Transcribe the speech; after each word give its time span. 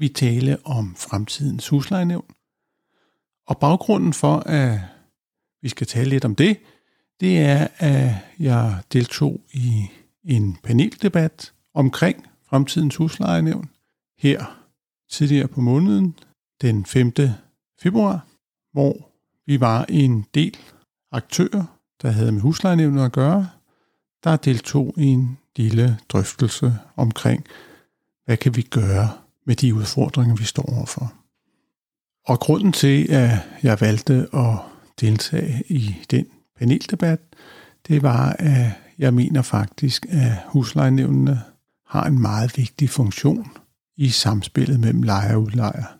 vi 0.00 0.08
tale 0.08 0.58
om 0.64 0.94
fremtidens 0.96 1.68
huslejenævn. 1.68 2.34
Og 3.46 3.58
baggrunden 3.58 4.12
for, 4.12 4.36
at 4.36 4.80
vi 5.62 5.68
skal 5.68 5.86
tale 5.86 6.10
lidt 6.10 6.24
om 6.24 6.34
det, 6.34 6.56
det 7.20 7.40
er, 7.40 7.68
at 7.76 8.14
jeg 8.38 8.82
deltog 8.92 9.40
i 9.52 9.90
en 10.24 10.56
paneldebat 10.62 11.52
omkring 11.74 12.26
fremtidens 12.48 12.96
huslejenævn 12.96 13.70
her 14.18 14.66
tidligere 15.10 15.48
på 15.48 15.60
måneden, 15.60 16.18
den 16.60 16.84
5. 16.84 17.12
februar, 17.82 18.26
hvor 18.72 19.10
vi 19.46 19.60
var 19.60 19.84
en 19.88 20.26
del 20.34 20.56
aktører, 21.12 21.78
der 22.02 22.10
havde 22.10 22.32
med 22.32 22.40
huslejenævnet 22.40 23.04
at 23.04 23.12
gøre, 23.12 23.50
der 24.24 24.36
deltog 24.36 24.94
i 24.96 25.04
en 25.06 25.38
lille 25.56 25.98
drøftelse 26.08 26.74
omkring, 26.96 27.46
hvad 28.24 28.36
kan 28.36 28.56
vi 28.56 28.62
gøre 28.62 29.10
med 29.50 29.56
de 29.56 29.74
udfordringer, 29.74 30.36
vi 30.36 30.44
står 30.44 30.62
overfor. 30.62 31.12
Og 32.26 32.40
grunden 32.40 32.72
til, 32.72 33.12
at 33.12 33.38
jeg 33.62 33.80
valgte 33.80 34.28
at 34.34 34.58
deltage 35.00 35.62
i 35.68 35.96
den 36.10 36.26
paneldebat, 36.58 37.20
det 37.88 38.02
var, 38.02 38.36
at 38.38 38.72
jeg 38.98 39.14
mener 39.14 39.42
faktisk, 39.42 40.06
at 40.08 40.32
huslejenævnene 40.46 41.42
har 41.86 42.04
en 42.04 42.20
meget 42.20 42.56
vigtig 42.56 42.90
funktion 42.90 43.46
i 43.96 44.08
samspillet 44.08 44.80
mellem 44.80 45.02
lejer 45.02 45.34
og 45.34 45.42
udlejer. 45.42 45.98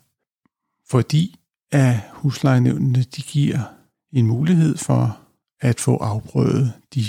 Fordi 0.89 1.39
at 1.71 1.99
huslejenævnene 2.13 3.03
de 3.03 3.21
giver 3.21 3.59
en 4.11 4.27
mulighed 4.27 4.77
for 4.77 5.19
at 5.61 5.79
få 5.79 5.97
afprøvet 5.97 6.73
de 6.95 7.05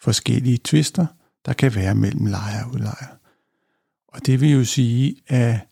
forskellige 0.00 0.58
tvister, 0.64 1.06
der 1.46 1.52
kan 1.52 1.74
være 1.74 1.94
mellem 1.94 2.26
lejer 2.26 2.64
og 2.64 2.70
udlejer. 2.72 3.16
Og 4.08 4.26
det 4.26 4.40
vil 4.40 4.50
jo 4.50 4.64
sige, 4.64 5.16
at 5.26 5.67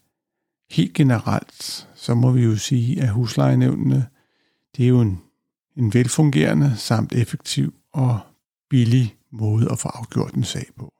helt 0.71 0.95
generelt, 0.95 1.89
så 1.95 2.15
må 2.15 2.31
vi 2.31 2.43
jo 2.43 2.57
sige, 2.57 3.03
at 3.03 3.09
huslejenævnene, 3.09 4.07
det 4.77 4.85
er 4.85 4.89
jo 4.89 5.01
en, 5.01 5.21
en 5.77 5.95
velfungerende 5.95 6.77
samt 6.77 7.13
effektiv 7.13 7.75
og 7.93 8.21
billig 8.71 9.17
måde 9.31 9.73
at 9.73 9.79
få 9.79 9.89
afgjort 9.89 10.35
en 10.35 10.45
sag 10.45 10.67
på. 10.77 10.93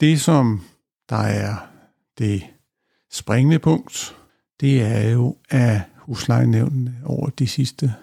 Det, 0.00 0.20
som 0.20 0.60
der 1.08 1.16
er 1.16 1.56
det 2.18 2.42
springende 3.10 3.58
punkt, 3.58 4.16
det 4.60 4.82
er 4.82 5.10
jo, 5.10 5.36
at 5.50 5.80
huslejenævnene 5.96 6.96
over 7.04 7.30
de 7.30 7.46
sidste 7.46 7.94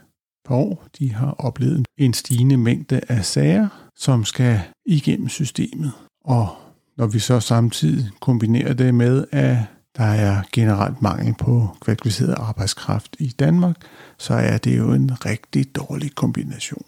par 0.46 0.56
år, 0.56 0.88
de 1.00 1.14
har 1.14 1.32
oplevet 1.32 1.86
en 1.98 2.14
stigende 2.14 2.58
mængde 2.58 3.02
af 3.10 3.26
sager, 3.26 3.90
som 3.96 4.26
skal 4.26 4.62
igennem 4.86 5.30
systemet. 5.30 5.92
Og 6.24 6.56
når 6.98 7.08
vi 7.08 7.20
så 7.20 7.40
samtidig 7.40 8.10
kombinerer 8.20 8.74
det 8.74 8.96
med, 8.96 9.26
at 9.32 9.58
der 9.98 10.04
er 10.04 10.42
generelt 10.54 11.02
mangel 11.02 11.36
på 11.40 11.78
kvalificeret 11.82 12.36
arbejdskraft 12.38 13.16
i 13.20 13.28
Danmark, 13.28 13.76
så 14.18 14.34
er 14.34 14.58
det 14.58 14.78
jo 14.78 14.94
en 14.94 15.26
rigtig 15.26 15.76
dårlig 15.76 16.16
kombination. 16.16 16.86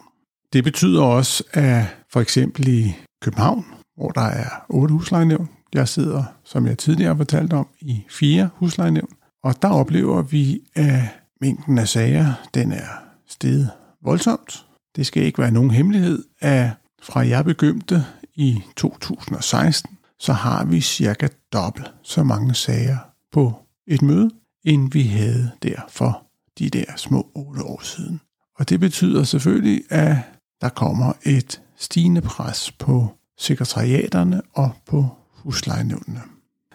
Det 0.54 0.64
betyder 0.64 1.04
også, 1.04 1.44
at 1.54 1.86
for 2.12 2.22
eksempel 2.22 2.68
i 2.68 2.96
København, 3.22 3.66
hvor 3.96 4.10
der 4.10 4.22
er 4.22 4.50
otte 4.70 4.94
huslejenævn, 4.94 5.50
jeg 5.74 5.88
sidder, 5.88 6.24
som 6.44 6.68
jeg 6.68 6.78
tidligere 6.78 7.14
har 7.14 7.18
fortalt 7.18 7.54
om, 7.54 7.68
i 7.80 8.04
fire 8.10 8.50
huslejenævn, 8.56 9.14
og 9.44 9.62
der 9.62 9.70
oplever 9.70 10.22
vi, 10.22 10.62
at 10.76 11.02
mængden 11.42 11.78
af 11.78 11.88
sager, 11.88 12.34
den 12.54 12.72
er 12.72 13.04
steget 13.28 13.70
voldsomt. 14.04 14.66
Det 14.96 15.06
skal 15.08 15.24
ikke 15.24 15.42
være 15.42 15.52
nogen 15.52 15.72
hemmelighed, 15.72 16.24
at 16.42 16.70
fra 17.04 17.28
jeg 17.28 17.46
begyndte 17.46 18.06
i 18.36 18.62
2016, 18.76 19.98
så 20.20 20.34
har 20.34 20.66
vi 20.66 20.82
cirka 20.82 21.28
dobbelt 21.54 21.94
så 22.04 22.24
mange 22.24 22.56
sager 22.56 22.98
på 23.32 23.54
et 23.88 24.02
møde, 24.02 24.30
end 24.64 24.92
vi 24.92 25.04
havde 25.04 25.52
der 25.64 25.82
for 25.90 26.24
de 26.60 26.70
der 26.70 26.86
små 26.98 27.28
otte 27.36 27.64
år 27.64 27.84
siden. 27.84 28.22
Og 28.56 28.70
det 28.70 28.80
betyder 28.80 29.24
selvfølgelig, 29.24 29.84
at 29.90 30.18
der 30.62 30.70
kommer 30.70 31.14
et 31.24 31.62
stigende 31.78 32.22
pres 32.22 32.72
på 32.72 33.08
sekretariaterne 33.38 34.42
og 34.54 34.72
på 34.86 35.10
huslejenævnene. 35.32 36.22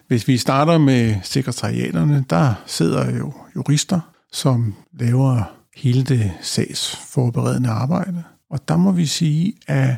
Hvis 0.07 0.27
vi 0.27 0.37
starter 0.37 0.77
med 0.77 1.15
sekretariaterne, 1.23 2.25
der 2.29 2.53
sidder 2.65 3.17
jo 3.17 3.33
jurister, 3.55 3.99
som 4.31 4.75
laver 4.93 5.55
hele 5.75 6.03
det 6.03 6.31
sagsforberedende 6.41 7.69
arbejde. 7.69 8.23
Og 8.49 8.67
der 8.67 8.77
må 8.77 8.91
vi 8.91 9.05
sige, 9.05 9.53
at 9.67 9.95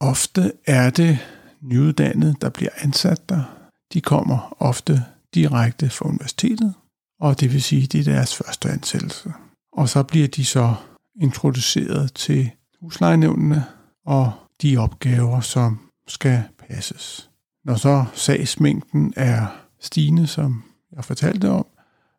ofte 0.00 0.52
er 0.66 0.90
det 0.90 1.18
nyuddannede, 1.60 2.34
der 2.40 2.48
bliver 2.48 2.70
ansat 2.82 3.28
der, 3.28 3.61
de 3.92 4.00
kommer 4.00 4.56
ofte 4.60 5.04
direkte 5.34 5.90
fra 5.90 6.08
universitetet, 6.08 6.74
og 7.20 7.40
det 7.40 7.52
vil 7.52 7.62
sige, 7.62 7.86
det 7.86 8.00
er 8.00 8.12
deres 8.12 8.36
første 8.36 8.68
ansættelse. 8.68 9.32
Og 9.72 9.88
så 9.88 10.02
bliver 10.02 10.28
de 10.28 10.44
så 10.44 10.74
introduceret 11.20 12.14
til 12.14 12.50
huslejenævnene 12.80 13.64
og 14.06 14.32
de 14.62 14.76
opgaver, 14.76 15.40
som 15.40 15.78
skal 16.08 16.42
passes. 16.68 17.30
Når 17.64 17.74
så 17.74 18.04
sagsmængden 18.14 19.12
er 19.16 19.46
stigende, 19.80 20.26
som 20.26 20.64
jeg 20.96 21.04
fortalte 21.04 21.50
om, 21.50 21.66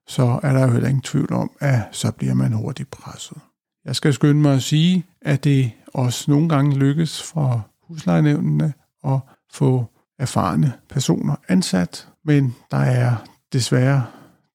så 0.07 0.40
er 0.44 0.53
der 0.53 0.61
jo 0.61 0.72
heller 0.72 0.90
ingen 0.90 1.01
tvivl 1.01 1.34
om, 1.34 1.51
at 1.59 1.81
så 1.91 2.11
bliver 2.11 2.34
man 2.34 2.53
hurtigt 2.53 2.91
presset. 2.91 3.38
Jeg 3.85 3.95
skal 3.95 4.13
skynde 4.13 4.41
mig 4.41 4.53
at 4.53 4.63
sige, 4.63 5.05
at 5.22 5.44
det 5.44 5.72
også 5.94 6.31
nogle 6.31 6.50
gange 6.50 6.75
lykkes 6.75 7.22
for 7.22 7.67
huslejenævnene 7.88 8.73
at 9.03 9.19
få 9.51 9.85
erfarne 10.19 10.74
personer 10.90 11.35
ansat, 11.47 12.07
men 12.25 12.56
der 12.72 12.78
er 12.78 13.16
desværre 13.53 14.06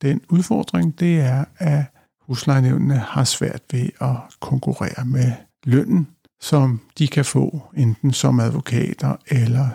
den 0.03 0.21
udfordring, 0.29 1.01
det 1.01 1.21
er, 1.21 1.45
at 1.59 1.85
huslejenævnene 2.21 2.99
har 2.99 3.25
svært 3.25 3.63
ved 3.73 3.89
at 4.01 4.17
konkurrere 4.41 5.05
med 5.05 5.33
lønnen, 5.65 6.09
som 6.41 6.81
de 6.99 7.09
kan 7.09 7.25
få 7.25 7.63
enten 7.77 8.13
som 8.13 8.41
advokater 8.41 9.17
eller 9.27 9.69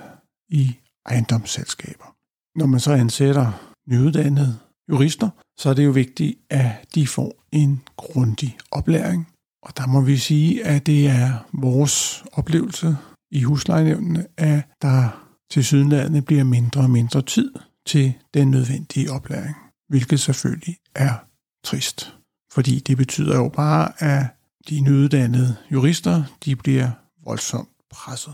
i 0.49 0.77
ejendomsselskaber. 1.05 2.15
Når 2.55 2.65
man 2.65 2.79
så 2.79 2.93
ansætter 2.93 3.71
nyuddannede 3.87 4.59
jurister, 4.89 5.29
så 5.59 5.69
er 5.69 5.73
det 5.73 5.85
jo 5.85 5.91
vigtigt, 5.91 6.39
at 6.49 6.71
de 6.95 7.07
får 7.07 7.33
en 7.51 7.81
grundig 7.97 8.57
oplæring. 8.71 9.27
Og 9.63 9.77
der 9.77 9.87
må 9.87 10.01
vi 10.01 10.17
sige, 10.17 10.65
at 10.65 10.85
det 10.85 11.07
er 11.07 11.47
vores 11.53 12.23
oplevelse 12.33 12.97
i 13.31 13.43
huslejenævnene, 13.43 14.25
at 14.37 14.63
der 14.81 15.22
til 15.53 15.65
sydenlandene 15.65 16.21
bliver 16.21 16.43
mindre 16.43 16.81
og 16.81 16.89
mindre 16.89 17.21
tid 17.21 17.51
til 17.85 18.13
den 18.33 18.51
nødvendige 18.51 19.11
oplæring, 19.11 19.55
hvilket 19.89 20.19
selvfølgelig 20.19 20.77
er 20.95 21.13
trist. 21.63 22.15
Fordi 22.53 22.79
det 22.79 22.97
betyder 22.97 23.35
jo 23.35 23.49
bare, 23.49 24.03
at 24.03 24.25
de 24.69 24.79
nyuddannede 24.79 25.55
jurister, 25.71 26.23
de 26.45 26.55
bliver 26.55 26.89
voldsomt 27.25 27.69
presset. 27.91 28.33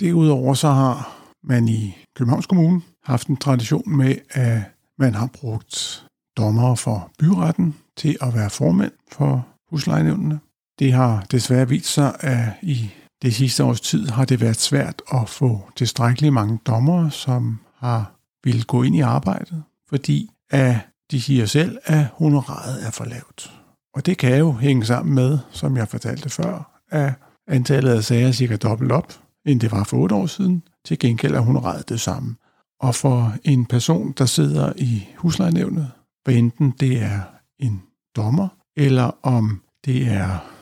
Derudover 0.00 0.54
så 0.54 0.68
har 0.68 1.22
man 1.42 1.68
i 1.68 1.96
Københavns 2.16 2.46
Kommune 2.46 2.82
haft 3.04 3.28
en 3.28 3.36
tradition 3.36 3.96
med, 3.96 4.16
at 4.30 4.62
man 4.98 5.14
har 5.14 5.26
brugt 5.26 6.06
dommere 6.36 6.76
for 6.76 7.12
byretten 7.18 7.74
til 7.96 8.16
at 8.20 8.34
være 8.34 8.50
formænd 8.50 8.92
for 9.12 9.46
huslejenævnene. 9.70 10.40
Det 10.78 10.92
har 10.92 11.26
desværre 11.30 11.68
vist 11.68 11.92
sig, 11.92 12.16
at 12.20 12.52
i 12.62 12.90
det 13.22 13.34
sidste 13.34 13.64
års 13.64 13.80
tid 13.80 14.08
har 14.08 14.24
det 14.24 14.40
været 14.40 14.60
svært 14.60 15.02
at 15.12 15.28
få 15.28 15.70
tilstrækkeligt 15.76 16.32
mange 16.32 16.58
dommere, 16.66 17.10
som 17.10 17.60
har 17.76 18.14
vil 18.44 18.64
gå 18.64 18.82
ind 18.82 18.96
i 18.96 19.00
arbejdet, 19.00 19.62
fordi 19.88 20.30
at 20.50 20.76
de 21.10 21.22
siger 21.22 21.46
selv, 21.46 21.78
at 21.84 22.06
honoraret 22.14 22.86
er 22.86 22.90
for 22.90 23.04
lavt. 23.04 23.52
Og 23.94 24.06
det 24.06 24.18
kan 24.18 24.38
jo 24.38 24.52
hænge 24.52 24.84
sammen 24.84 25.14
med, 25.14 25.38
som 25.50 25.76
jeg 25.76 25.88
fortalte 25.88 26.30
før, 26.30 26.80
at 26.90 27.12
antallet 27.48 27.92
af 27.92 28.04
sager 28.04 28.28
er 28.28 28.32
cirka 28.32 28.56
dobbelt 28.56 28.92
op, 28.92 29.12
end 29.46 29.60
det 29.60 29.72
var 29.72 29.84
for 29.84 29.96
otte 29.96 30.14
år 30.14 30.26
siden. 30.26 30.62
Til 30.84 30.98
gengæld 30.98 31.34
er 31.34 31.40
honoraret 31.40 31.88
det 31.88 32.00
samme. 32.00 32.36
Og 32.80 32.94
for 32.94 33.34
en 33.44 33.66
person, 33.66 34.12
der 34.18 34.26
sidder 34.26 34.72
i 34.76 35.08
huslejenævnet, 35.16 35.90
hvad 36.24 36.34
enten 36.34 36.74
det 36.80 37.02
er 37.02 37.20
en 37.58 37.82
dommer, 38.16 38.48
eller 38.76 39.10
om 39.22 39.62
det 39.84 40.08
er 40.08 40.53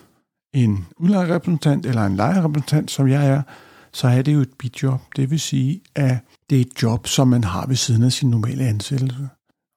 en 0.52 0.86
udlejerrepræsentant 0.96 1.86
eller 1.86 2.06
en 2.06 2.16
lejerrepræsentant, 2.16 2.90
som 2.90 3.08
jeg 3.08 3.28
er, 3.28 3.42
så 3.92 4.08
er 4.08 4.22
det 4.22 4.34
jo 4.34 4.40
et 4.40 4.52
bidjob. 4.58 5.00
Det 5.16 5.30
vil 5.30 5.40
sige, 5.40 5.80
at 5.94 6.16
det 6.50 6.56
er 6.56 6.60
et 6.60 6.82
job, 6.82 7.06
som 7.06 7.28
man 7.28 7.44
har 7.44 7.66
ved 7.66 7.76
siden 7.76 8.02
af 8.02 8.12
sin 8.12 8.30
normale 8.30 8.64
ansættelse. 8.64 9.28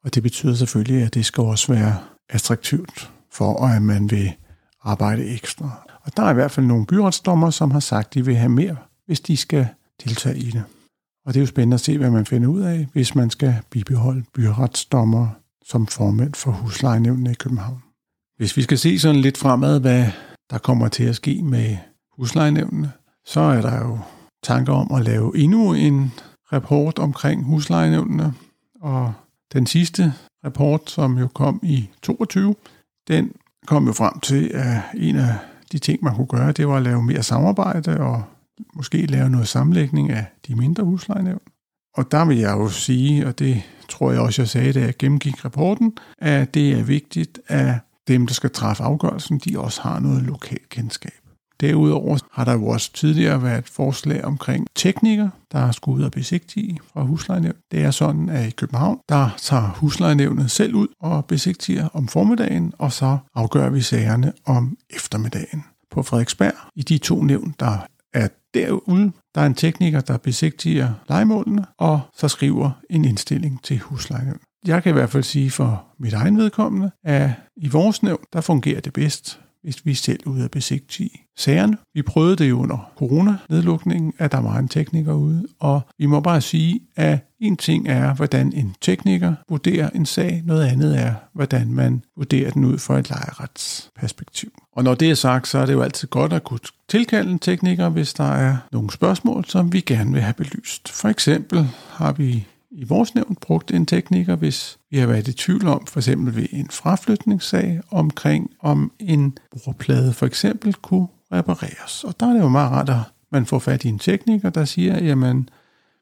Og 0.04 0.16
det 0.16 0.24
betyder 0.24 0.54
selvfølgelig, 0.54 1.04
at 1.04 1.14
det 1.14 1.26
skal 1.26 1.44
også 1.44 1.74
være 1.74 1.98
attraktivt 2.30 3.12
for, 3.32 3.66
at 3.68 3.82
man 3.82 4.12
vil 4.12 4.34
arbejde 4.84 5.26
ekstra. 5.26 5.88
Og 6.04 6.18
der 6.18 6.24
er 6.24 6.32
i 6.32 6.34
hvert 6.34 6.52
fald 6.52 6.66
nogle 6.66 6.86
byretsdommer, 6.86 7.50
som 7.50 7.72
har 7.72 7.80
sagt, 7.80 8.08
at 8.08 8.14
de 8.14 8.26
vil 8.26 8.36
have 8.36 8.50
mere, 8.50 8.76
hvis 9.06 9.20
de 9.20 9.38
skal 9.38 9.68
deltage 10.06 10.38
i 10.38 10.52
det. 10.52 10.64
Og 11.26 11.34
det 11.34 11.40
er 11.40 11.42
jo 11.42 11.48
spændende 11.48 11.76
at 11.76 11.82
se, 11.82 11.98
hvad 11.98 12.12
man 12.12 12.26
finder 12.26 12.48
ud 12.48 12.62
af, 12.62 12.88
hvis 12.94 13.16
man 13.16 13.30
skal 13.30 13.56
bibeholde 13.70 14.24
byretsdommer 14.34 15.28
som 15.66 15.88
formand 15.88 16.34
for 16.34 16.52
huslejenævnene 16.52 17.32
i 17.32 17.34
København. 17.34 17.84
Hvis 18.38 18.58
vi 18.58 18.62
skal 18.62 18.78
se 18.78 19.00
sådan 19.00 19.22
lidt 19.22 19.38
fremad, 19.38 19.80
hvad 19.80 20.06
der 20.50 20.58
kommer 20.58 20.88
til 20.88 21.04
at 21.04 21.16
ske 21.16 21.42
med 21.44 21.78
huslejenævnene, 22.18 22.92
så 23.26 23.40
er 23.40 23.62
der 23.62 23.78
jo 23.78 24.00
tanker 24.44 24.74
om 24.74 24.92
at 24.92 25.04
lave 25.04 25.38
endnu 25.38 25.74
en 25.74 26.12
rapport 26.54 27.00
omkring 27.00 27.44
huslejenævnene. 27.44 28.34
Og 28.82 29.14
den 29.54 29.66
sidste 29.68 30.14
rapport, 30.46 30.90
som 30.90 31.18
jo 31.18 31.28
kom 31.28 31.60
i 31.64 31.90
22, 32.02 32.56
den 33.08 33.32
kom 33.68 33.88
jo 33.88 33.94
frem 33.94 34.20
til, 34.20 34.52
at 34.54 34.82
en 34.94 35.16
af 35.16 35.36
de 35.72 35.80
ting, 35.80 36.04
man 36.04 36.16
kunne 36.16 36.28
gøre, 36.28 36.52
det 36.52 36.68
var 36.68 36.78
at 36.78 36.84
lave 36.84 37.04
mere 37.04 37.24
samarbejde 37.24 38.00
og 38.00 38.24
måske 38.74 39.06
lave 39.06 39.30
noget 39.30 39.48
sammenlægning 39.48 40.12
af 40.12 40.26
de 40.48 40.56
mindre 40.56 40.84
huslejenævn. 40.84 41.42
Og 41.94 42.12
der 42.12 42.26
vil 42.26 42.38
jeg 42.38 42.52
jo 42.52 42.70
sige, 42.70 43.28
og 43.28 43.40
det 43.40 43.62
tror 43.90 44.12
jeg 44.12 44.22
også, 44.22 44.42
jeg 44.42 44.50
sagde, 44.50 44.74
da 44.74 44.80
jeg 44.80 44.98
gennemgik 45.00 45.46
rapporten, 45.46 45.98
at 46.18 46.54
det 46.54 46.80
er 46.80 46.84
vigtigt, 46.84 47.40
at 47.48 47.74
dem, 48.08 48.28
der 48.28 48.34
skal 48.34 48.52
træffe 48.52 48.84
afgørelsen, 48.84 49.40
de 49.40 49.60
også 49.60 49.82
har 49.82 50.00
noget 50.00 50.24
lokalt 50.24 50.70
kendskab. 50.70 51.12
Derudover 51.60 52.18
har 52.32 52.46
der 52.46 52.54
jo 52.54 52.68
også 52.68 52.94
tidligere 52.94 53.44
været 53.44 53.60
et 53.60 53.70
forslag 53.70 54.26
omkring 54.26 54.68
teknikere, 54.76 55.32
der 55.52 55.72
skulle 55.72 55.98
ud 56.00 56.04
og 56.04 56.12
besigtige 56.12 56.80
fra 56.94 57.04
huslejenævnet. 57.04 57.62
Det 57.72 57.84
er 57.84 57.92
sådan, 57.92 58.30
at 58.30 58.48
i 58.48 58.52
København, 58.52 59.00
der 59.10 59.30
tager 59.38 59.70
huslejenævnet 59.76 60.52
selv 60.52 60.76
ud 60.76 60.88
og 61.00 61.26
besigtiger 61.26 61.88
om 61.94 62.08
formiddagen, 62.08 62.74
og 62.78 62.92
så 62.92 63.18
afgør 63.36 63.70
vi 63.70 63.82
sagerne 63.82 64.34
om 64.46 64.78
eftermiddagen. 64.90 65.64
På 65.92 66.04
Frederiksberg, 66.04 66.54
i 66.76 66.82
de 66.82 66.98
to 66.98 67.24
nævn, 67.24 67.56
der 67.60 67.86
er 68.14 68.28
derude, 68.54 69.12
der 69.36 69.42
er 69.42 69.46
en 69.46 69.54
tekniker, 69.54 70.02
der 70.02 70.18
besigtiger 70.18 70.94
legemålene, 71.10 71.66
og 71.78 72.02
så 72.14 72.28
skriver 72.28 72.72
en 72.90 73.06
indstilling 73.06 73.64
til 73.64 73.80
huslejenævnet. 73.80 74.42
Jeg 74.68 74.84
kan 74.84 74.90
i 74.90 74.94
hvert 74.94 75.10
fald 75.10 75.24
sige 75.24 75.52
for 75.52 75.86
mit 76.00 76.14
egen 76.14 76.38
vedkommende, 76.38 76.92
at 77.04 77.30
i 77.58 77.68
vores 77.68 78.04
nævn, 78.04 78.20
der 78.34 78.42
fungerer 78.42 78.82
det 78.82 78.94
bedst 78.94 79.40
hvis 79.66 79.86
vi 79.86 79.94
selv 79.94 80.20
ud 80.26 80.40
af 80.40 80.52
besigtige 80.52 81.10
sagerne. 81.38 81.78
Vi 81.94 82.02
prøvede 82.02 82.36
det 82.36 82.52
under 82.52 82.92
corona-nedlukningen, 82.98 84.14
at 84.18 84.32
der 84.32 84.42
var 84.42 84.58
en 84.58 84.68
tekniker 84.68 85.14
ude, 85.14 85.48
og 85.60 85.82
vi 85.98 86.06
må 86.06 86.20
bare 86.20 86.42
sige, 86.42 86.80
at 86.96 87.20
en 87.40 87.58
ting 87.58 87.88
er, 87.88 88.14
hvordan 88.14 88.54
en 88.54 88.76
tekniker 88.82 89.34
vurderer 89.50 89.90
en 89.90 90.06
sag, 90.06 90.42
noget 90.46 90.66
andet 90.66 91.00
er, 91.00 91.14
hvordan 91.34 91.74
man 91.74 92.04
vurderer 92.18 92.52
den 92.52 92.66
ud 92.66 92.78
fra 92.78 93.00
et 93.00 93.10
lejeretsperspektiv. 93.10 94.52
Og 94.76 94.84
når 94.84 94.96
det 94.96 95.10
er 95.10 95.16
sagt, 95.16 95.48
så 95.48 95.58
er 95.58 95.66
det 95.66 95.74
jo 95.74 95.82
altid 95.82 96.08
godt 96.08 96.34
at 96.34 96.44
kunne 96.44 96.60
tilkalde 96.90 97.32
en 97.32 97.40
tekniker, 97.40 97.90
hvis 97.90 98.14
der 98.14 98.32
er 98.32 98.58
nogle 98.72 98.92
spørgsmål, 98.92 99.46
som 99.46 99.74
vi 99.74 99.82
gerne 99.82 100.12
vil 100.12 100.22
have 100.22 100.34
belyst. 100.34 100.90
For 100.90 101.10
eksempel 101.10 101.68
har 101.90 102.12
vi 102.12 102.48
i 102.76 102.84
vores 102.84 103.16
nævn 103.16 103.38
brugt 103.42 103.72
en 103.72 103.86
tekniker, 103.86 104.36
hvis 104.36 104.78
vi 104.92 104.98
har 104.98 105.08
været 105.08 105.28
i 105.28 105.34
tvivl 105.34 105.68
om, 105.68 105.86
for 105.86 106.00
eksempel 106.00 106.36
ved 106.36 106.48
en 106.52 106.70
fraflytningssag, 106.70 107.82
omkring 107.92 108.52
om 108.60 108.92
en 109.00 109.38
bordplade 109.52 110.14
for 110.14 110.26
eksempel 110.26 110.74
kunne 110.74 111.08
repareres. 111.32 112.04
Og 112.04 112.20
der 112.20 112.28
er 112.28 112.34
det 112.34 112.40
jo 112.40 112.50
meget 112.50 112.72
rart, 112.72 112.90
at 112.90 113.00
man 113.32 113.46
får 113.46 113.60
fat 113.60 113.86
i 113.86 113.88
en 113.88 114.00
tekniker, 114.00 114.50
der 114.50 114.66
siger, 114.66 115.04
jamen, 115.04 115.50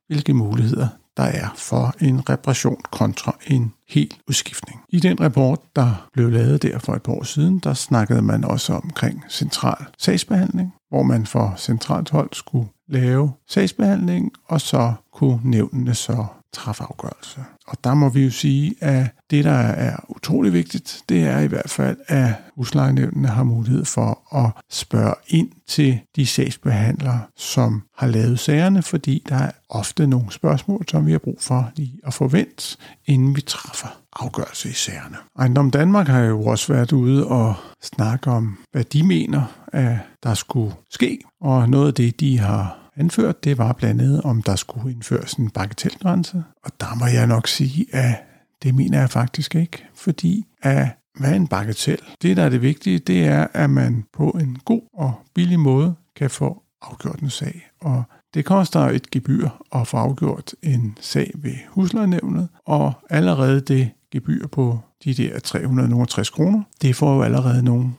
hvilke 0.07 0.33
muligheder 0.33 0.87
der 1.17 1.23
er 1.23 1.53
for 1.57 1.95
en 2.01 2.29
reparation 2.29 2.81
kontra 2.91 3.37
en 3.47 3.73
helt 3.89 4.17
udskiftning. 4.27 4.81
I 4.89 4.99
den 4.99 5.21
rapport, 5.21 5.59
der 5.75 6.09
blev 6.13 6.31
lavet 6.31 6.63
der 6.63 6.79
for 6.79 6.93
et 6.93 7.01
par 7.01 7.13
år 7.13 7.23
siden, 7.23 7.59
der 7.59 7.73
snakkede 7.73 8.21
man 8.21 8.43
også 8.43 8.73
omkring 8.73 9.23
central 9.29 9.85
sagsbehandling, 9.97 10.73
hvor 10.89 11.03
man 11.03 11.25
for 11.25 11.53
centralt 11.57 12.09
hold 12.09 12.29
skulle 12.33 12.67
lave 12.89 13.31
sagsbehandling, 13.47 14.31
og 14.47 14.61
så 14.61 14.93
kunne 15.13 15.39
nævnene 15.43 15.93
så 15.93 16.25
træffe 16.53 16.83
afgørelse. 16.83 17.39
Og 17.67 17.77
der 17.83 17.93
må 17.93 18.09
vi 18.09 18.23
jo 18.23 18.31
sige, 18.31 18.75
at 18.81 19.07
det, 19.29 19.45
der 19.45 19.51
er 19.51 19.95
utrolig 20.09 20.53
vigtigt, 20.53 21.01
det 21.09 21.23
er 21.23 21.39
i 21.39 21.47
hvert 21.47 21.69
fald, 21.69 21.97
at 22.07 22.33
huslejenævnene 22.55 23.27
har 23.27 23.43
mulighed 23.43 23.85
for 23.85 24.35
at 24.35 24.51
spørge 24.69 25.13
ind 25.27 25.49
til 25.67 25.99
de 26.15 26.25
sagsbehandlere, 26.25 27.21
som 27.37 27.83
har 27.97 28.07
lavet 28.07 28.39
sagerne, 28.39 28.81
fordi 28.81 29.23
der 29.29 29.35
er 29.35 29.51
ofte 29.69 30.07
nogle 30.07 30.31
spørgsmål, 30.31 30.85
som 30.87 31.05
vi 31.05 31.11
har 31.11 31.19
brug 31.19 31.37
for 31.41 31.71
lige 31.75 31.99
at 32.03 32.13
få 32.13 32.27
vendt, 32.27 32.77
inden 33.05 33.35
vi 33.35 33.41
træffer 33.41 33.87
afgørelse 34.19 34.69
i 34.69 34.73
sagerne. 34.73 35.17
Ejendom 35.39 35.71
Danmark 35.71 36.07
har 36.07 36.19
jo 36.19 36.45
også 36.45 36.73
været 36.73 36.91
ude 36.91 37.27
og 37.27 37.55
snakke 37.83 38.31
om, 38.31 38.57
hvad 38.71 38.83
de 38.83 39.03
mener, 39.03 39.43
at 39.67 39.97
der 40.23 40.33
skulle 40.33 40.73
ske, 40.89 41.19
og 41.41 41.69
noget 41.69 41.87
af 41.87 41.93
det, 41.93 42.19
de 42.19 42.39
har 42.39 42.82
anført, 42.95 43.43
det 43.43 43.57
var 43.57 43.73
blandt 43.73 44.01
andet, 44.01 44.21
om 44.21 44.41
der 44.41 44.55
skulle 44.55 44.91
indføres 44.91 45.33
en 45.33 45.49
bagatelgrænse. 45.49 46.43
Og 46.63 46.71
der 46.79 46.95
må 46.99 47.05
jeg 47.05 47.27
nok 47.27 47.47
sige, 47.47 47.85
at 47.95 48.15
det 48.63 48.75
mener 48.75 48.99
jeg 48.99 49.09
faktisk 49.09 49.55
ikke, 49.55 49.85
fordi 49.95 50.45
at 50.61 50.87
hvad 51.19 51.31
er 51.31 51.35
en 51.35 51.47
bagatel? 51.47 51.99
Det, 52.21 52.37
der 52.37 52.43
er 52.43 52.49
det 52.49 52.61
vigtige, 52.61 52.99
det 52.99 53.25
er, 53.25 53.47
at 53.53 53.69
man 53.69 54.05
på 54.13 54.29
en 54.29 54.57
god 54.65 54.81
og 54.93 55.13
billig 55.33 55.59
måde 55.59 55.95
kan 56.15 56.29
få 56.29 56.63
afgjort 56.81 57.19
en 57.19 57.29
sag. 57.29 57.69
Og 57.81 58.03
det 58.33 58.45
koster 58.45 58.79
et 58.79 59.11
gebyr 59.11 59.49
at 59.75 59.87
få 59.87 59.97
afgjort 59.97 60.55
en 60.61 60.97
sag 61.01 61.31
ved 61.35 61.55
huslejenævnet, 61.69 62.47
og 62.65 62.93
allerede 63.09 63.61
det 63.61 63.91
gebyr 64.11 64.47
på 64.47 64.79
de 65.03 65.13
der 65.13 65.39
360 65.39 66.29
kroner, 66.29 66.61
det 66.81 66.95
får 66.95 67.15
jo 67.15 67.21
allerede 67.21 67.63
nogle 67.63 67.93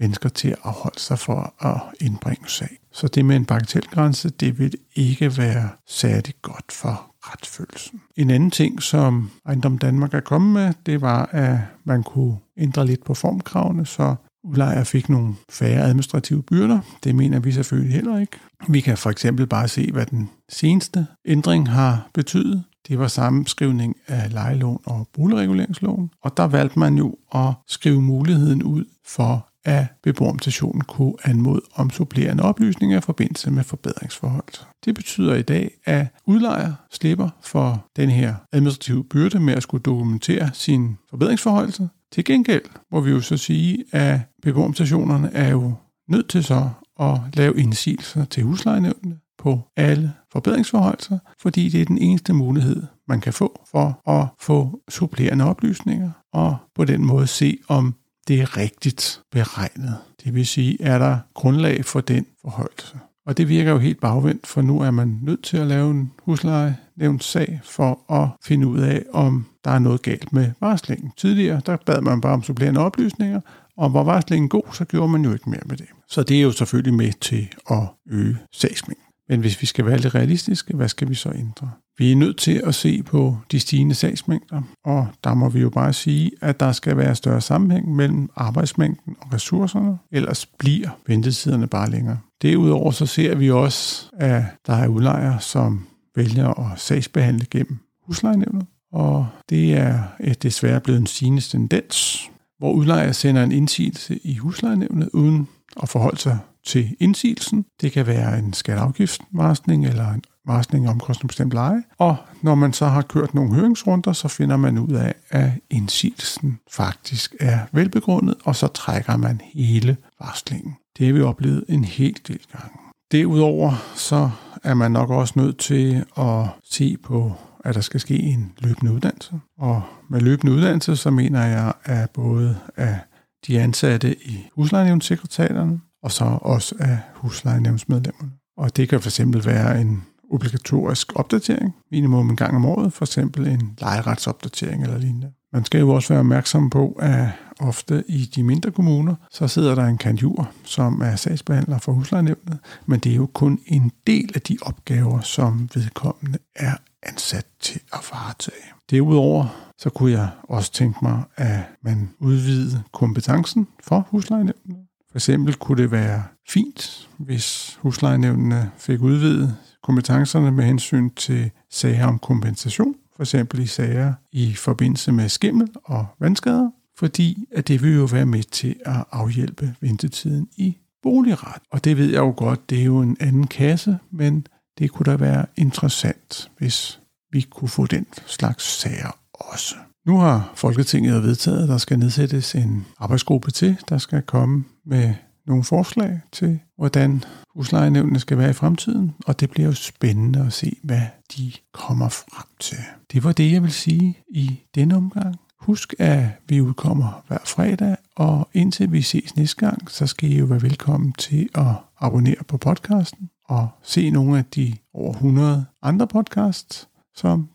mennesker 0.00 0.28
til 0.28 0.48
at 0.48 0.58
afholde 0.62 1.00
sig 1.00 1.18
for 1.18 1.54
at 1.66 1.80
indbringe 2.00 2.48
sag. 2.48 2.78
Så 2.92 3.08
det 3.08 3.24
med 3.24 3.36
en 3.36 3.44
bagatelgrænse, 3.44 4.30
det 4.30 4.58
vil 4.58 4.74
ikke 4.94 5.38
være 5.38 5.68
særlig 5.86 6.34
godt 6.42 6.72
for 6.72 7.10
retsfølelsen. 7.20 8.00
En 8.16 8.30
anden 8.30 8.50
ting, 8.50 8.82
som 8.82 9.30
Ejendom 9.46 9.78
Danmark 9.78 10.14
er 10.14 10.20
kommet 10.20 10.52
med, 10.52 10.74
det 10.86 11.00
var, 11.00 11.28
at 11.32 11.58
man 11.84 12.02
kunne 12.02 12.36
ændre 12.56 12.86
lidt 12.86 13.04
på 13.04 13.14
formkravene, 13.14 13.86
så 13.86 14.14
udlejer 14.44 14.84
fik 14.84 15.08
nogle 15.08 15.34
færre 15.50 15.82
administrative 15.82 16.42
byrder. 16.42 16.80
Det 17.04 17.14
mener 17.14 17.40
vi 17.40 17.52
selvfølgelig 17.52 17.94
heller 17.94 18.18
ikke. 18.18 18.38
Vi 18.68 18.80
kan 18.80 18.98
for 18.98 19.10
eksempel 19.10 19.46
bare 19.46 19.68
se, 19.68 19.92
hvad 19.92 20.06
den 20.06 20.30
seneste 20.48 21.06
ændring 21.24 21.70
har 21.70 22.08
betydet. 22.14 22.64
Det 22.88 22.98
var 22.98 23.08
sammenskrivning 23.08 23.96
af 24.06 24.32
lejelån 24.32 24.80
og 24.84 25.08
boligreguleringsloven, 25.12 26.10
og 26.22 26.36
der 26.36 26.44
valgte 26.44 26.78
man 26.78 26.94
jo 26.94 27.16
at 27.34 27.52
skrive 27.66 28.02
muligheden 28.02 28.62
ud 28.62 28.84
for, 29.06 29.49
at 29.64 29.86
beboerorganisationen 30.02 30.80
kunne 30.80 31.14
anmode 31.24 31.60
om 31.74 31.90
supplerende 31.90 32.42
oplysninger 32.42 32.98
i 32.98 33.00
forbindelse 33.00 33.50
med 33.50 33.64
forbedringsforhold. 33.64 34.66
Det 34.84 34.94
betyder 34.94 35.34
i 35.34 35.42
dag, 35.42 35.70
at 35.84 36.06
udlejer 36.26 36.72
slipper 36.90 37.28
for 37.42 37.86
den 37.96 38.10
her 38.10 38.34
administrative 38.52 39.04
byrde 39.04 39.40
med 39.40 39.54
at 39.54 39.62
skulle 39.62 39.82
dokumentere 39.82 40.50
sin 40.52 40.96
forbedringsforhold. 41.10 41.88
Til 42.12 42.24
gengæld 42.24 42.62
må 42.92 43.00
vi 43.00 43.10
jo 43.10 43.20
så 43.20 43.36
sige, 43.36 43.84
at 43.92 44.20
beboerorganisationerne 44.42 45.32
er 45.32 45.48
jo 45.48 45.74
nødt 46.08 46.28
til 46.28 46.44
så 46.44 46.70
at 47.00 47.18
lave 47.34 47.60
indsigelser 47.60 48.24
til 48.24 48.42
huslejenævnene 48.42 49.18
på 49.38 49.60
alle 49.76 50.12
forbedringsforhold, 50.32 51.20
fordi 51.38 51.68
det 51.68 51.80
er 51.80 51.84
den 51.84 51.98
eneste 51.98 52.32
mulighed, 52.32 52.82
man 53.08 53.20
kan 53.20 53.32
få 53.32 53.60
for 53.70 54.10
at 54.10 54.26
få 54.40 54.80
supplerende 54.88 55.44
oplysninger 55.44 56.10
og 56.32 56.56
på 56.74 56.84
den 56.84 57.06
måde 57.06 57.26
se, 57.26 57.58
om 57.68 57.94
det 58.30 58.40
er 58.40 58.56
rigtigt 58.56 59.22
beregnet. 59.30 59.96
Det 60.24 60.34
vil 60.34 60.46
sige, 60.46 60.82
er 60.82 60.98
der 60.98 61.18
grundlag 61.34 61.84
for 61.84 62.00
den 62.00 62.26
forhøjelse. 62.42 62.98
Og 63.26 63.36
det 63.36 63.48
virker 63.48 63.70
jo 63.70 63.78
helt 63.78 64.00
bagvendt, 64.00 64.46
for 64.46 64.62
nu 64.62 64.80
er 64.80 64.90
man 64.90 65.18
nødt 65.22 65.44
til 65.44 65.56
at 65.56 65.66
lave 65.66 65.90
en 65.90 66.12
husleje 66.22 66.76
nævnt 66.96 67.24
sag 67.24 67.60
for 67.64 68.12
at 68.12 68.28
finde 68.44 68.66
ud 68.66 68.78
af, 68.78 69.02
om 69.12 69.46
der 69.64 69.70
er 69.70 69.78
noget 69.78 70.02
galt 70.02 70.32
med 70.32 70.50
varslingen. 70.60 71.12
Tidligere, 71.16 71.60
der 71.66 71.76
bad 71.86 72.00
man 72.00 72.20
bare 72.20 72.32
om 72.32 72.42
supplerende 72.42 72.80
oplysninger, 72.80 73.40
og 73.76 73.94
var 73.94 74.02
varslingen 74.02 74.48
god, 74.48 74.72
så 74.72 74.84
gjorde 74.84 75.12
man 75.12 75.24
jo 75.24 75.32
ikke 75.32 75.50
mere 75.50 75.62
med 75.66 75.76
det. 75.76 75.86
Så 76.08 76.22
det 76.22 76.36
er 76.36 76.42
jo 76.42 76.52
selvfølgelig 76.52 76.94
med 76.94 77.12
til 77.20 77.48
at 77.70 77.82
øge 78.10 78.36
sagsmængden. 78.52 79.06
Men 79.28 79.40
hvis 79.40 79.60
vi 79.60 79.66
skal 79.66 79.86
være 79.86 79.98
lidt 79.98 80.14
realistiske, 80.14 80.76
hvad 80.76 80.88
skal 80.88 81.08
vi 81.08 81.14
så 81.14 81.32
ændre? 81.34 81.70
Vi 82.00 82.12
er 82.12 82.16
nødt 82.16 82.36
til 82.36 82.62
at 82.64 82.74
se 82.74 83.02
på 83.02 83.36
de 83.52 83.60
stigende 83.60 83.94
sagsmængder, 83.94 84.62
og 84.84 85.06
der 85.24 85.34
må 85.34 85.48
vi 85.48 85.60
jo 85.60 85.70
bare 85.70 85.92
sige, 85.92 86.30
at 86.40 86.60
der 86.60 86.72
skal 86.72 86.96
være 86.96 87.14
større 87.14 87.40
sammenhæng 87.40 87.94
mellem 87.96 88.28
arbejdsmængden 88.36 89.16
og 89.20 89.32
ressourcerne, 89.32 89.98
ellers 90.12 90.46
bliver 90.46 90.88
ventetiderne 91.06 91.66
bare 91.66 91.90
længere. 91.90 92.18
Derudover 92.42 92.90
så 92.90 93.06
ser 93.06 93.34
vi 93.34 93.50
også, 93.50 94.06
at 94.16 94.42
der 94.66 94.72
er 94.72 94.88
udlejere, 94.88 95.40
som 95.40 95.86
vælger 96.16 96.72
at 96.72 96.80
sagsbehandle 96.80 97.46
gennem 97.50 97.78
huslejenævnet, 98.06 98.66
og 98.92 99.26
det 99.50 99.74
er 99.74 100.02
øh, 100.20 100.34
desværre 100.42 100.80
blevet 100.80 101.00
en 101.00 101.06
stigende 101.06 101.42
tendens, 101.42 102.30
hvor 102.58 102.72
udlejer 102.72 103.12
sender 103.12 103.42
en 103.42 103.52
indsigelse 103.52 104.18
i 104.24 104.36
huslejenævnet 104.36 105.08
uden 105.12 105.48
at 105.82 105.88
forholde 105.88 106.20
sig 106.20 106.38
til 106.66 106.96
indsigelsen. 107.00 107.64
Det 107.80 107.92
kan 107.92 108.06
være 108.06 108.38
en 108.38 108.52
skatteafgiftsvarsning 108.52 109.86
eller 109.86 110.08
en 110.08 110.22
varsling 110.46 110.88
om 110.88 111.00
kostningsbestemt 111.00 111.52
leje. 111.52 111.82
Og 111.98 112.16
når 112.42 112.54
man 112.54 112.72
så 112.72 112.86
har 112.86 113.02
kørt 113.02 113.34
nogle 113.34 113.54
høringsrunder, 113.54 114.12
så 114.12 114.28
finder 114.28 114.56
man 114.56 114.78
ud 114.78 114.92
af, 114.92 115.14
at 115.30 115.50
indsigelsen 115.70 116.58
faktisk 116.70 117.34
er 117.40 117.58
velbegrundet, 117.72 118.34
og 118.44 118.56
så 118.56 118.66
trækker 118.66 119.16
man 119.16 119.40
hele 119.54 119.96
varslingen. 120.20 120.76
Det 120.98 121.06
har 121.06 121.12
vi 121.12 121.22
oplevet 121.22 121.64
en 121.68 121.84
hel 121.84 122.16
del 122.28 122.40
gange. 122.52 122.76
Derudover 123.12 123.72
så 123.94 124.30
er 124.64 124.74
man 124.74 124.92
nok 124.92 125.10
også 125.10 125.34
nødt 125.36 125.58
til 125.58 126.04
at 126.18 126.46
se 126.64 126.96
på, 127.02 127.32
at 127.64 127.74
der 127.74 127.80
skal 127.80 128.00
ske 128.00 128.18
en 128.18 128.52
løbende 128.58 128.92
uddannelse. 128.92 129.40
Og 129.58 129.82
med 130.08 130.20
løbende 130.20 130.52
uddannelse, 130.52 130.96
så 130.96 131.10
mener 131.10 131.44
jeg, 131.44 131.72
at 131.84 132.10
både 132.10 132.56
af 132.76 132.98
de 133.46 133.60
ansatte 133.60 134.28
i 134.28 134.48
huslejenævnssekretariaterne, 134.56 135.80
og 136.02 136.12
så 136.12 136.24
også 136.24 136.74
af 136.78 136.98
huslejenævnsmedlemmerne. 137.14 138.30
Og 138.56 138.76
det 138.76 138.88
kan 138.88 139.00
fx 139.00 139.20
være 139.44 139.80
en 139.80 140.04
obligatorisk 140.30 141.12
opdatering, 141.14 141.74
minimum 141.90 142.30
en 142.30 142.36
gang 142.36 142.56
om 142.56 142.64
året, 142.64 142.92
for 142.92 143.04
eksempel 143.04 143.46
en 143.46 143.76
lejeretsopdatering 143.80 144.82
eller 144.82 144.98
lignende. 144.98 145.32
Man 145.52 145.64
skal 145.64 145.80
jo 145.80 145.90
også 145.90 146.08
være 146.08 146.20
opmærksom 146.20 146.70
på, 146.70 146.96
at 147.00 147.28
ofte 147.60 148.04
i 148.08 148.30
de 148.34 148.42
mindre 148.42 148.70
kommuner, 148.70 149.14
så 149.30 149.48
sidder 149.48 149.74
der 149.74 149.84
en 149.84 149.98
kanjur, 149.98 150.50
som 150.64 151.00
er 151.00 151.16
sagsbehandler 151.16 151.78
for 151.78 151.92
huslejenævnet, 151.92 152.58
men 152.86 153.00
det 153.00 153.12
er 153.12 153.16
jo 153.16 153.26
kun 153.26 153.60
en 153.66 153.92
del 154.06 154.30
af 154.34 154.40
de 154.40 154.58
opgaver, 154.62 155.20
som 155.20 155.68
vedkommende 155.74 156.38
er 156.56 156.74
ansat 157.02 157.46
til 157.60 157.80
at 157.92 157.98
varetage. 158.12 158.66
Derudover 158.90 159.70
så 159.78 159.90
kunne 159.90 160.12
jeg 160.12 160.28
også 160.42 160.72
tænke 160.72 160.98
mig, 161.02 161.22
at 161.36 161.60
man 161.82 162.10
udvide 162.18 162.82
kompetencen 162.92 163.66
for 163.84 164.06
huslejenævnet. 164.10 164.76
For 165.10 165.18
eksempel 165.18 165.54
kunne 165.54 165.82
det 165.82 165.90
være 165.90 166.22
fint, 166.48 167.08
hvis 167.18 167.78
huslejenævnene 167.82 168.70
fik 168.76 169.00
udvidet 169.00 169.56
kompetencerne 169.82 170.50
med 170.50 170.64
hensyn 170.64 171.10
til 171.10 171.50
sager 171.70 172.06
om 172.06 172.18
kompensation, 172.18 172.94
for 173.16 173.22
eksempel 173.22 173.60
i 173.60 173.66
sager 173.66 174.14
i 174.32 174.54
forbindelse 174.54 175.12
med 175.12 175.28
skimmel 175.28 175.68
og 175.84 176.06
vandskader, 176.20 176.70
fordi 176.98 177.44
at 177.52 177.68
det 177.68 177.82
vil 177.82 177.94
jo 177.94 178.04
være 178.04 178.26
med 178.26 178.42
til 178.42 178.76
at 178.86 179.04
afhjælpe 179.12 179.74
ventetiden 179.80 180.48
i 180.56 180.76
boligret. 181.02 181.62
Og 181.70 181.84
det 181.84 181.96
ved 181.96 182.10
jeg 182.10 182.18
jo 182.18 182.34
godt, 182.36 182.70
det 182.70 182.80
er 182.80 182.84
jo 182.84 183.00
en 183.00 183.16
anden 183.20 183.46
kasse, 183.46 183.98
men 184.10 184.46
det 184.78 184.90
kunne 184.90 185.12
da 185.12 185.16
være 185.16 185.46
interessant, 185.56 186.50
hvis 186.58 187.00
vi 187.32 187.40
kunne 187.40 187.68
få 187.68 187.86
den 187.86 188.06
slags 188.26 188.64
sager 188.64 189.18
også. 189.32 189.74
Nu 190.06 190.18
har 190.18 190.52
Folketinget 190.54 191.22
vedtaget, 191.22 191.62
at 191.62 191.68
der 191.68 191.78
skal 191.78 191.98
nedsættes 191.98 192.54
en 192.54 192.86
arbejdsgruppe 192.98 193.50
til, 193.50 193.76
der 193.88 193.98
skal 193.98 194.22
komme 194.22 194.64
med 194.86 195.14
nogle 195.46 195.64
forslag 195.64 196.20
til, 196.32 196.60
hvordan 196.76 197.24
huslejenævnene 197.54 198.18
skal 198.18 198.38
være 198.38 198.50
i 198.50 198.52
fremtiden, 198.52 199.14
og 199.26 199.40
det 199.40 199.50
bliver 199.50 199.66
jo 199.66 199.74
spændende 199.74 200.46
at 200.46 200.52
se, 200.52 200.76
hvad 200.82 201.02
de 201.36 201.52
kommer 201.72 202.08
frem 202.08 202.46
til. 202.60 202.78
Det 203.12 203.24
var 203.24 203.32
det, 203.32 203.52
jeg 203.52 203.62
vil 203.62 203.72
sige 203.72 204.18
i 204.28 204.60
denne 204.74 204.96
omgang. 204.96 205.36
Husk, 205.60 205.94
at 205.98 206.24
vi 206.48 206.60
udkommer 206.60 207.24
hver 207.28 207.38
fredag, 207.44 207.96
og 208.16 208.48
indtil 208.52 208.92
vi 208.92 209.02
ses 209.02 209.36
næste 209.36 209.66
gang, 209.66 209.90
så 209.90 210.06
skal 210.06 210.30
I 210.30 210.38
jo 210.38 210.44
være 210.44 210.62
velkommen 210.62 211.12
til 211.12 211.48
at 211.54 211.74
abonnere 212.00 212.44
på 212.48 212.56
podcasten 212.56 213.30
og 213.44 213.68
se 213.82 214.10
nogle 214.10 214.38
af 214.38 214.44
de 214.44 214.76
over 214.94 215.12
100 215.12 215.64
andre 215.82 216.06
podcasts, 216.06 216.88
som 217.14 217.48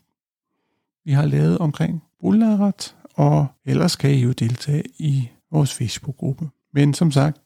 vi 1.04 1.12
har 1.12 1.26
lavet 1.26 1.58
omkring 1.58 2.02
boligret, 2.20 2.96
og 3.14 3.46
ellers 3.64 3.96
kan 3.96 4.10
I 4.10 4.20
jo 4.22 4.32
deltage 4.32 4.82
i 4.98 5.28
vores 5.52 5.74
Facebook-gruppe. 5.74 6.48
Men 6.72 6.94
som 6.94 7.12
sagt, 7.12 7.40